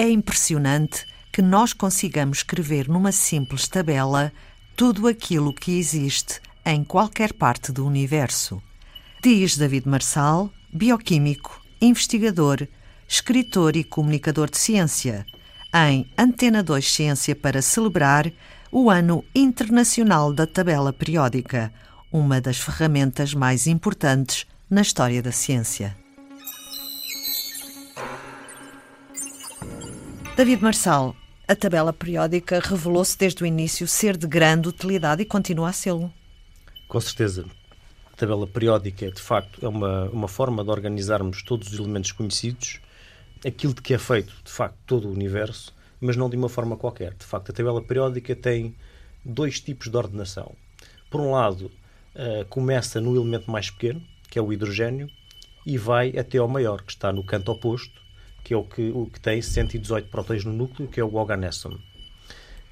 [0.00, 4.32] É impressionante que nós consigamos escrever numa simples tabela
[4.76, 8.62] tudo aquilo que existe em qualquer parte do universo.
[9.20, 12.68] Diz David Marçal, bioquímico, investigador,
[13.08, 15.26] escritor e comunicador de ciência,
[15.74, 18.30] em Antena 2 Ciência para celebrar
[18.70, 21.72] o Ano Internacional da Tabela Periódica,
[22.12, 25.96] uma das ferramentas mais importantes na história da ciência.
[30.38, 31.16] David Marçal,
[31.48, 36.12] a tabela periódica revelou-se desde o início ser de grande utilidade e continua a sê-lo.
[36.86, 37.44] Com certeza.
[38.12, 42.80] A tabela periódica, de facto, é uma, uma forma de organizarmos todos os elementos conhecidos,
[43.44, 46.76] aquilo de que é feito, de facto, todo o universo, mas não de uma forma
[46.76, 47.14] qualquer.
[47.14, 48.76] De facto, a tabela periódica tem
[49.24, 50.54] dois tipos de ordenação.
[51.10, 51.64] Por um lado,
[52.14, 55.10] uh, começa no elemento mais pequeno, que é o hidrogênio,
[55.66, 58.06] e vai até ao maior, que está no canto oposto,
[58.48, 61.78] que é o que, o que tem 118 prótons no núcleo, que é o organesson,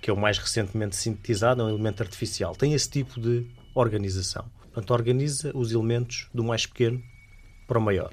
[0.01, 2.57] que é o mais recentemente sintetizado, é um elemento artificial.
[2.57, 4.47] Tem esse tipo de organização.
[4.73, 7.03] Portanto, organiza os elementos do mais pequeno
[7.69, 8.11] para o maior.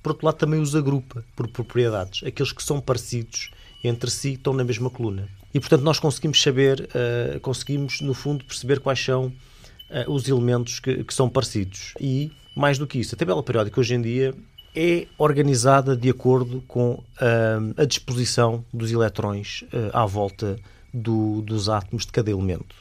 [0.00, 2.22] Por outro lado, também os agrupa por propriedades.
[2.22, 3.50] Aqueles que são parecidos
[3.82, 5.28] entre si estão na mesma coluna.
[5.52, 10.78] E, portanto, nós conseguimos saber, uh, conseguimos, no fundo, perceber quais são uh, os elementos
[10.78, 11.94] que, que, são parecidos.
[12.00, 14.32] E, mais do que isso, a tabela periódica hoje em dia
[14.74, 20.58] é organizada de acordo com uh, a disposição dos eletrões à volta
[20.92, 22.74] do, dos átomos de cada elemento,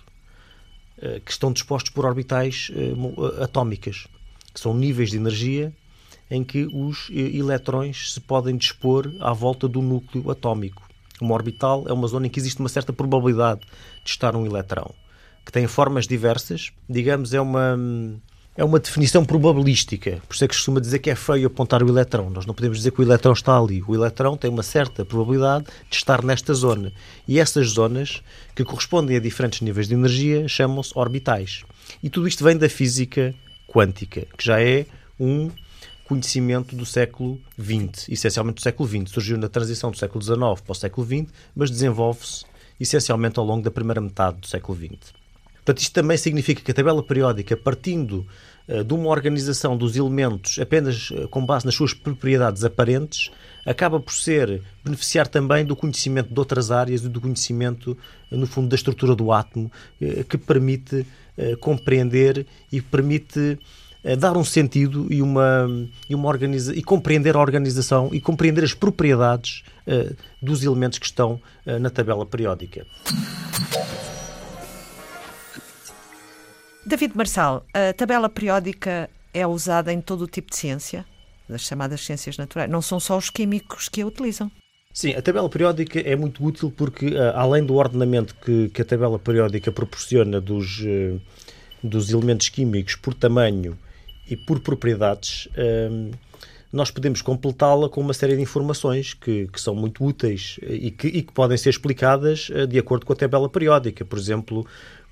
[1.26, 2.70] que estão dispostos por orbitais
[3.42, 4.08] atómicas,
[4.54, 5.74] que são níveis de energia
[6.30, 10.88] em que os eletrões se podem dispor à volta do núcleo atómico.
[11.20, 13.62] Uma orbital é uma zona em que existe uma certa probabilidade
[14.04, 14.94] de estar um eletrão,
[15.46, 16.72] que tem formas diversas.
[16.90, 17.78] Digamos, é uma,
[18.56, 20.22] é uma definição probabilística.
[20.28, 22.30] Por isso é que costuma dizer que é feio apontar o eletrão.
[22.30, 23.82] Nós não podemos dizer que o eletrão está ali.
[23.88, 26.92] O eletrão tem uma certa probabilidade de estar nesta zona.
[27.28, 28.22] E essas zonas,
[28.54, 31.64] que correspondem a diferentes níveis de energia, chamam-se orbitais.
[32.04, 33.34] E tudo isto vem da física
[33.68, 34.86] quântica, que já é
[35.18, 35.50] um
[36.04, 39.12] conhecimento do século XX, essencialmente do século XX.
[39.12, 42.44] Surgiu na transição do século XIX para o século XX, mas desenvolve-se
[42.78, 45.21] essencialmente ao longo da primeira metade do século XX.
[45.64, 48.26] Portanto, isto também significa que a tabela periódica, partindo
[48.68, 53.30] uh, de uma organização dos elementos apenas uh, com base nas suas propriedades aparentes,
[53.66, 57.96] acaba por ser beneficiar também do conhecimento de outras áreas e do conhecimento,
[58.32, 59.72] uh, no fundo, da estrutura do átomo,
[60.28, 61.06] que permite
[61.60, 63.58] compreender e permite
[64.04, 65.68] eh, dar um sentido e uma,
[66.10, 69.64] e uma organiza e compreender a organização e compreender as propriedades
[70.42, 71.42] dos elementos que estão
[71.80, 72.86] na tabela periódica.
[76.86, 81.06] David Marçal, a tabela periódica é usada em todo o tipo de ciência,
[81.48, 82.70] das chamadas ciências naturais.
[82.70, 84.52] Não são só os químicos que a utilizam.
[84.94, 88.86] Sim, a tabela periódica é muito útil porque, uh, além do ordenamento que, que, a
[88.86, 90.84] tabela periódica proporciona dos,
[91.82, 93.78] dos elementos químicos por tamanho
[94.30, 95.48] e por propriedades,
[95.92, 96.12] hum,
[96.72, 101.08] nós podemos completá-la com uma série de informações que, que são muito úteis e que,
[101.08, 104.06] e que, podem ser explicadas eh, de acordo com a tabela periódica.
[104.06, 104.66] Por exemplo,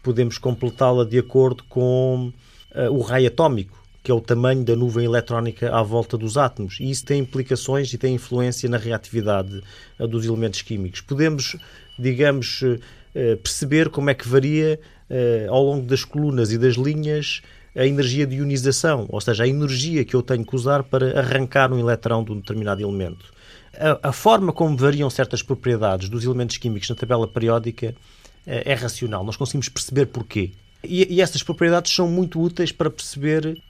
[0.03, 2.31] podemos completá-la de acordo com
[2.75, 6.77] uh, o raio atómico, que é o tamanho da nuvem eletrónica à volta dos átomos.
[6.79, 9.61] E isso tem implicações e tem influência na reatividade
[9.99, 11.01] uh, dos elementos químicos.
[11.01, 11.57] Podemos,
[11.97, 12.79] digamos, uh,
[13.43, 14.79] perceber como é que varia
[15.49, 17.41] ao longo das colunas e das linhas
[17.75, 21.73] a energia de ionização, ou seja, a energia que eu tenho que usar para arrancar
[21.73, 23.25] um eletrão de um determinado elemento.
[24.03, 27.95] A forma como variam certas propriedades dos elementos químicos na tabela periódica
[28.45, 29.23] é, é racional.
[29.23, 30.51] Nós conseguimos perceber porquê.
[30.83, 33.61] E, e essas propriedades são muito úteis para perceber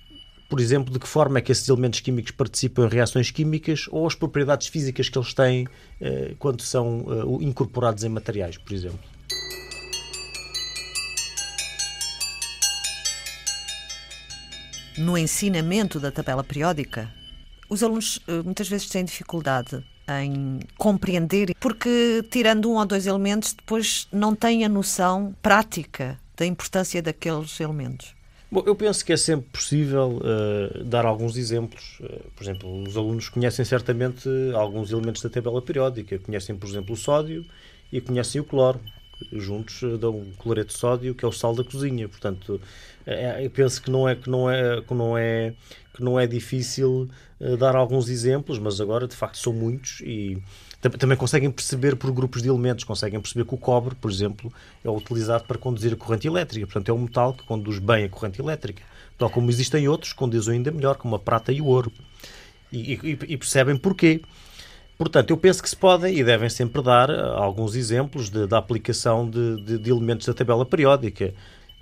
[0.49, 4.07] por exemplo, de que forma é que esses elementos químicos participam em reações químicas ou
[4.07, 5.67] as propriedades físicas que eles têm
[6.01, 8.99] eh, quando são eh, incorporados em materiais, por exemplo.
[14.99, 17.09] no ensinamento da tabela periódica,
[17.69, 23.53] os alunos eh, muitas vezes têm dificuldade em compreender, porque tirando um ou dois elementos,
[23.53, 28.15] depois não têm a noção prática da importância daqueles elementos.
[28.51, 31.99] Bom, eu penso que é sempre possível uh, dar alguns exemplos.
[31.99, 36.17] Uh, por exemplo, os alunos conhecem certamente alguns elementos da tabela periódica.
[36.17, 37.45] Conhecem, por exemplo, o sódio
[37.91, 38.79] e conhecem o cloro
[39.31, 42.07] juntos eh, dão um cloreto de sódio, que é o sal da cozinha.
[42.07, 42.59] Portanto,
[43.05, 45.53] é, eu penso que não é que não é que não é
[45.93, 47.09] que não é difícil
[47.57, 50.41] dar alguns exemplos, mas agora de facto são muitos e
[50.81, 54.51] também conseguem perceber por grupos de elementos, conseguem perceber que o cobre, por exemplo,
[54.83, 56.65] é utilizado para conduzir a corrente elétrica.
[56.65, 58.81] Portanto, é um metal que conduz bem a corrente elétrica.
[59.17, 61.91] Tal como existem outros que conduzem ainda melhor, como a prata e o ouro.
[62.71, 64.21] E, e, e percebem porquê.
[64.99, 69.55] Portanto, eu penso que se podem e devem sempre dar alguns exemplos da aplicação de,
[69.63, 71.33] de, de elementos da tabela periódica.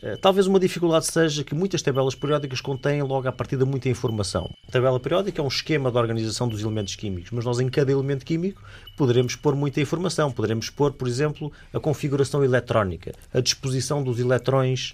[0.04, 4.54] Eh, talvez uma dificuldade seja que muitas tabelas periódicas contêm logo à partida muita informação.
[4.68, 7.92] A tabela periódica é um esquema de organização dos elementos químicos, mas nós em cada
[7.92, 8.62] elemento químico
[8.96, 10.31] poderemos pôr muita informação.
[10.31, 14.94] Poderemos pôr, por exemplo, a configuração eletrónica, a disposição dos eletrões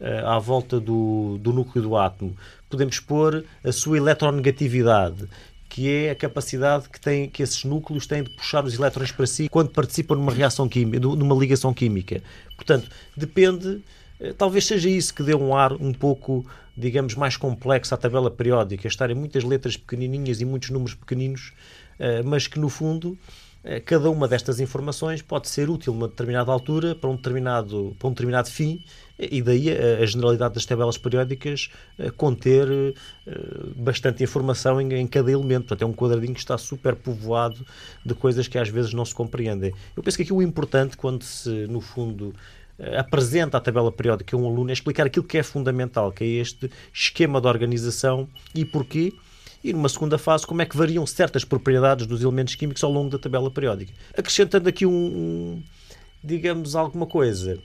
[0.00, 2.36] uh, à volta do, do núcleo do átomo.
[2.68, 5.28] Podemos pôr a sua eletronegatividade,
[5.70, 9.26] que é a capacidade que, tem, que esses núcleos têm de puxar os elétrons para
[9.26, 12.22] si quando participam numa reação química, numa ligação química.
[12.56, 13.80] Portanto, depende
[14.20, 16.44] eh, talvez seja isso que dê um ar um pouco,
[16.76, 21.52] digamos, mais complexo à tabela periódica, estarem muitas letras pequenininhas e muitos números pequeninos,
[21.98, 23.16] eh, mas que no fundo
[23.84, 28.10] cada uma destas informações pode ser útil numa determinada altura para um determinado, para um
[28.10, 28.82] determinado fim
[29.18, 31.68] e daí a, generalidade das tabelas periódicas
[32.16, 32.94] conter
[33.76, 35.66] bastante informação em, cada elemento.
[35.66, 37.64] Portanto, é um quadradinho que está super povoado
[38.04, 39.74] de coisas que às vezes não se compreendem.
[39.94, 42.32] Eu penso que aqui o importante, quando se, no fundo,
[42.80, 46.24] eh, apresenta a tabela periódica a um aluno é explicar aquilo que é fundamental, que
[46.24, 49.12] é este esquema de organização e porquê.
[49.62, 53.10] E numa segunda fase, como é que variam certas propriedades dos elementos químicos ao longo
[53.10, 53.92] da tabela periódica.
[54.16, 55.62] Acrescentando aqui um, um
[56.22, 57.58] digamos, alguma coisa.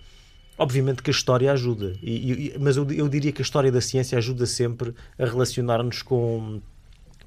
[0.58, 3.82] Obviamente que a história ajuda, e, e, mas eu, eu diria que a história da
[3.82, 6.62] ciência ajuda sempre a relacionar-nos com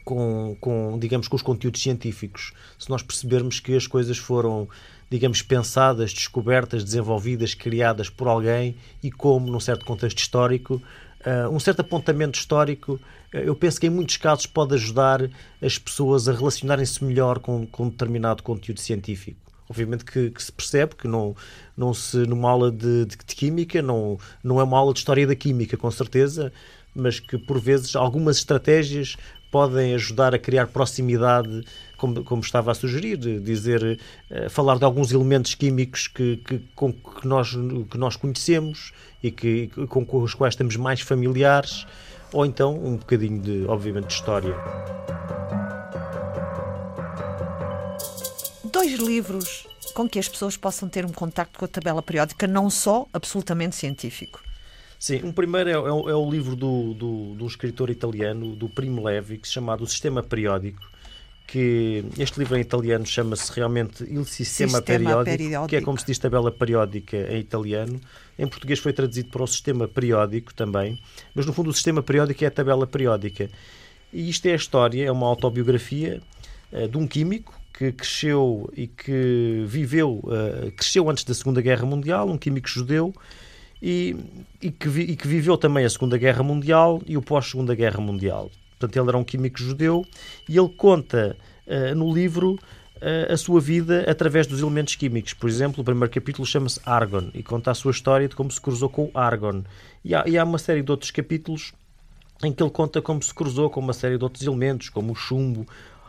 [0.09, 2.55] com, com, digamos, com os conteúdos científicos.
[2.79, 4.67] Se nós percebermos que as coisas foram,
[5.11, 10.81] digamos, pensadas, descobertas, desenvolvidas, criadas por alguém e como, num certo contexto histórico,
[11.27, 12.95] uh, um certo apontamento histórico,
[13.35, 15.29] uh, eu penso que em muitos casos pode ajudar
[15.63, 19.41] as pessoas a relacionarem-se melhor com, com determinado conteúdo científico.
[19.69, 21.37] Obviamente que, que, se percebe que não,
[21.77, 25.27] não se, numa aula de, de, de química, não, não é uma aula de história
[25.27, 26.51] da química, com certeza,
[26.95, 29.17] mas que por vezes algumas estratégias
[29.51, 31.65] podem ajudar a criar proximidade,
[31.97, 33.99] como, como estava a sugerir, dizer,
[34.31, 37.51] uh, falar de alguns elementos químicos que, que, com, que, nós,
[37.91, 38.93] que nós conhecemos
[39.23, 41.87] e que, com, com os quais estamos mais familiares,
[42.33, 44.55] ou então um bocadinho de, obviamente, de história.
[48.71, 52.71] Dois livros com que as pessoas possam ter um contacto com a tabela periódica, não
[52.71, 54.48] só absolutamente científico.
[54.99, 59.05] Sim, um primeiro é, é, é o livro do, do, do, escritor italiano, do Primo
[59.05, 60.83] Levi, que se chama O Sistema Periódico,
[61.47, 65.99] que este livro em italiano chama-se realmente Il Sistema, Sistema periódico, periódico, que é como
[65.99, 68.01] se diz tabela periódica em italiano.
[68.39, 71.01] Em português foi traduzido para o Sistema Periódico também,
[71.35, 73.49] mas no fundo o Sistema Periódico é a tabela periódica.
[74.13, 76.21] E isto é a história, é uma autobiografia
[76.73, 81.87] uh, de um químico que cresceu e que viveu, uh, cresceu antes da Segunda Guerra
[81.87, 83.15] Mundial, um químico judeu,
[83.83, 84.17] e,
[84.61, 88.01] e, que, vi, e que viveu também a Segunda Guerra Mundial e o pós-Segunda Guerra
[88.01, 88.51] Mundial.
[88.79, 90.05] Portanto, ele era um químico judeu
[90.49, 91.37] e ele conta
[91.67, 92.53] uh, no livro
[92.97, 95.33] uh, a sua vida através dos elementos químicos.
[95.35, 98.61] Por exemplo, o primeiro capítulo chama-se Argon e conta a sua história de como se
[98.61, 99.65] cruzou com o Argon.
[100.05, 101.73] E há, e há uma série de outros capítulos
[102.43, 105.17] em que ele conta como se cruzou com uma série de outros elementos, como o
[105.17, 105.67] chumbo,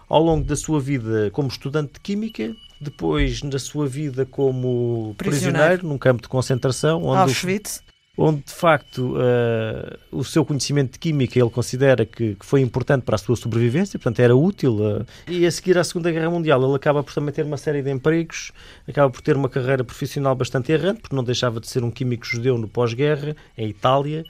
[0.07, 5.53] ao longo da sua vida como estudante de química depois na sua vida como prisioneiro,
[5.53, 7.83] prisioneiro num campo de concentração, onde, Auschwitz.
[8.17, 13.03] onde de facto uh, o seu conhecimento de química ele considera que, que, foi importante
[13.03, 14.75] para a sua sobrevivência, portanto era útil.
[14.75, 17.81] Uh, e a seguir à Segunda Guerra Mundial ele acaba por também ter uma série
[17.81, 18.51] de empregos,
[18.87, 22.25] acaba por ter uma carreira profissional bastante errante, porque não deixava de ser um químico
[22.25, 24.23] judeu no pós-guerra, em Itália.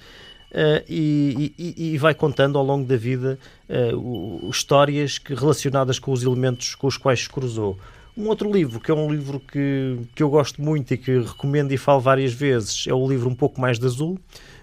[0.52, 3.38] Uh, e, e, e, vai contando ao longo da vida
[3.70, 7.78] uh, histórias que, relacionadas com os elementos com os quais se cruzou.
[8.20, 11.72] Um outro livro, que é um livro que, que eu gosto muito e que recomendo
[11.72, 14.20] e falo várias vezes, é o livro Um Pouco Mais de Azul,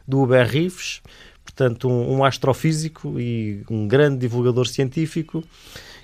[0.06, 1.00] do Hubert Rives,
[1.42, 5.42] portanto, um, um astrofísico e um grande divulgador científico,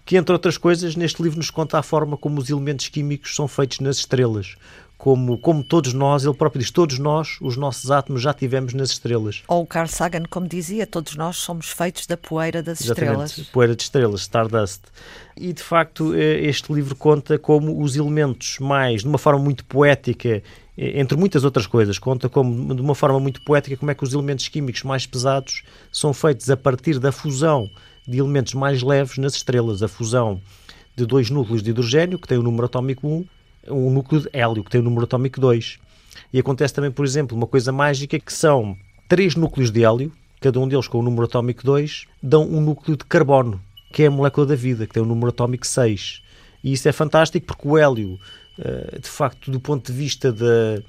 [0.02, 3.46] que, entre outras coisas, neste livro nos conta a forma como os elementos químicos são
[3.46, 4.56] feitos nas estrelas,
[5.02, 8.90] como, como todos nós, ele próprio diz, todos nós, os nossos átomos já tivemos nas
[8.90, 9.42] estrelas.
[9.48, 13.50] Ou o Carl Sagan, como dizia, todos nós somos feitos da poeira das Exatamente, estrelas.
[13.50, 14.82] poeira de estrelas, Stardust.
[15.36, 19.64] E, de facto, eh, este livro conta como os elementos mais, de uma forma muito
[19.64, 20.40] poética,
[20.78, 24.04] eh, entre muitas outras coisas, conta como, de uma forma muito poética, como é que
[24.04, 27.68] os elementos químicos mais pesados são feitos a partir da fusão
[28.06, 29.82] de elementos mais leves nas estrelas.
[29.82, 30.40] A fusão
[30.94, 33.24] de dois núcleos de hidrogênio, que tem o número atómico 1,
[33.68, 35.78] um núcleo de hélio, que tem o número atómico 2.
[36.32, 38.76] E acontece também, por exemplo, uma coisa mágica que são
[39.08, 42.96] três núcleos de hélio, cada um deles com o número atómico 2, dão um núcleo
[42.96, 43.60] de carbono,
[43.92, 46.22] que é a molécula da vida, que tem o número atómico 6.
[46.64, 48.18] E isso é fantástico porque o hélio,
[48.58, 50.82] eh, de facto, do ponto de vista da,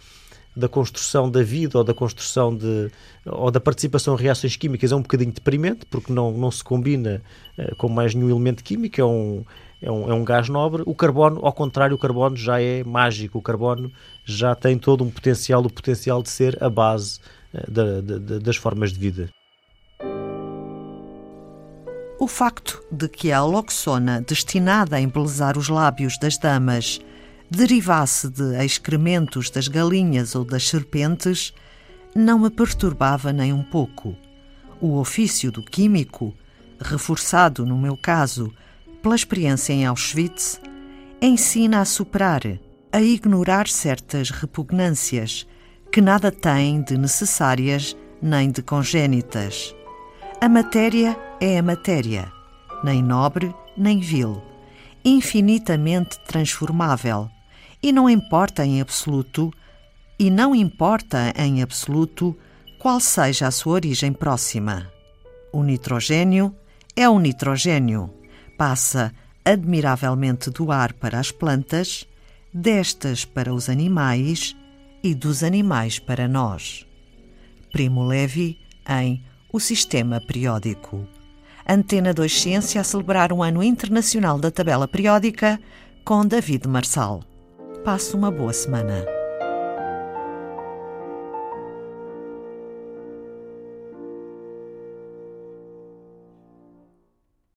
[0.55, 2.91] da construção da vida ou da construção de
[3.25, 7.21] ou da participação em reações químicas é um bocadinho deprimente porque não, não se combina
[7.57, 9.43] uh, com mais nenhum elemento químico, é um,
[9.81, 10.83] é, um, é um gás nobre.
[10.85, 13.91] O carbono, ao contrário, o carbono já é mágico, o carbono
[14.25, 17.19] já tem todo um potencial, o potencial de ser a base
[17.53, 19.29] uh, da, da, das formas de vida.
[22.19, 27.01] O facto de que a aloxona, destinada a embelezar os lábios das damas,
[27.55, 31.53] derivasse de excrementos das galinhas ou das serpentes,
[32.15, 34.15] não me perturbava nem um pouco.
[34.81, 36.33] O ofício do químico,
[36.79, 38.51] reforçado no meu caso
[39.01, 40.59] pela experiência em Auschwitz,
[41.21, 42.41] ensina a superar,
[42.91, 45.47] a ignorar certas repugnâncias
[45.91, 49.75] que nada têm de necessárias nem de congénitas.
[50.41, 52.31] A matéria é a matéria,
[52.83, 54.41] nem nobre nem vil,
[55.05, 57.29] infinitamente transformável
[57.83, 59.53] e não importa em absoluto,
[60.17, 62.33] e não importa em absoluto
[62.79, 64.89] qual seja a sua origem próxima.
[65.51, 66.55] O nitrogênio
[66.95, 68.09] é o nitrogênio,
[68.57, 69.11] passa
[69.43, 72.07] admiravelmente do ar para as plantas,
[72.53, 74.55] destas para os animais
[75.03, 76.87] e dos animais para nós.
[77.73, 79.21] Primo Levi em
[79.51, 81.05] O Sistema Periódico.
[81.67, 85.59] Antena 2 Ciência a celebrar um ano internacional da tabela periódica
[86.05, 87.32] com David Marçal.
[87.83, 89.05] Passe uma boa semana.